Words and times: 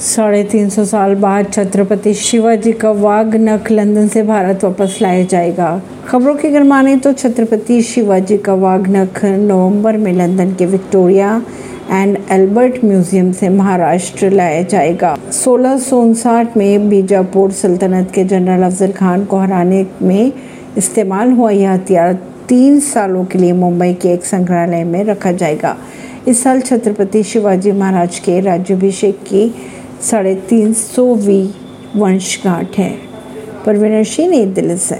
साढ़े 0.00 0.42
तीन 0.44 0.68
सौ 0.70 0.84
साल 0.84 1.14
बाद 1.14 1.46
छत्रपति 1.52 2.12
शिवाजी 2.14 2.72
का 2.72 2.90
वाघ 2.92 3.34
नख 3.34 3.70
लंदन 3.70 4.08
से 4.08 4.22
भारत 4.22 4.64
वापस 4.64 4.98
लाया 5.02 5.22
जाएगा। 5.24 5.80
खबरों 6.08 6.34
की 6.34 6.48
अगर 6.48 6.62
माने 6.62 6.96
तो 6.96 7.12
छत्रपति 7.12 7.80
शिवाजी 7.82 8.36
का 8.38 8.54
वाघ 8.54 8.80
नख 8.88 9.24
नवंबर 9.24 9.96
में 9.96 10.12
लंदन 10.12 10.52
के 10.54 10.66
विक्टोरिया 10.66 11.30
एंड 11.90 12.18
एल्बर्ट 12.32 12.84
म्यूज़ियम 12.84 13.30
से 13.32 13.48
महाराष्ट्र 13.48 14.30
लाया 14.30 14.62
जाएगा। 14.62 15.16
सोलह 15.34 15.78
सौ 15.78 16.00
उनसाठ 16.00 16.56
में 16.56 16.88
बीजापुर 16.88 17.52
सल्तनत 17.52 18.10
के 18.14 18.24
जनरल 18.24 18.62
अफजल 18.62 18.92
खान 18.92 19.24
को 19.24 19.38
हराने 19.38 19.84
में 20.02 20.32
इस्तेमाल 20.76 21.32
हुआ 21.32 21.50
यह 21.50 21.72
हथियार 21.72 22.12
तीन 22.48 22.78
सालों 22.80 23.24
के 23.24 23.38
लिए 23.38 23.52
मुंबई 23.54 23.92
के 23.92 24.12
एक 24.12 24.24
संग्रहालय 24.24 24.84
में 24.84 25.02
रखा 25.04 25.32
जाएगा। 25.32 25.76
इस 26.28 26.42
साल 26.42 26.60
छत्रपति 26.60 27.22
शिवाजी 27.22 27.72
महाराज 27.72 28.18
के 28.18 28.38
राज्याभिषेक 28.40 29.18
की 29.22 29.50
साढ़े 30.02 30.34
तीन 30.34 30.72
सौ 30.72 30.92
सौवीं 30.94 31.48
वंशगांठ 31.96 32.78
है। 32.78 32.98
परवीन 33.66 34.04
सिंह 34.04 34.30
नई 34.30 34.46
दिल्ली 34.46 34.76
से 34.76 34.98